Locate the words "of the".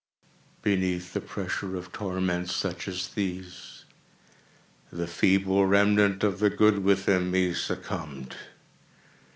6.23-6.49